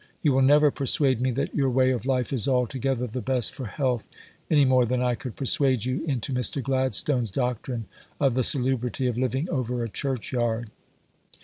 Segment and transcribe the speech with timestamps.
[0.23, 3.67] You will never persuade me that your way of life is altogether the best for
[3.67, 4.07] health
[4.49, 6.59] any more than I could persuade you into Mr.
[6.59, 7.85] Gladstone's doctrine
[8.19, 10.71] of the salubrity of living over a churchyard.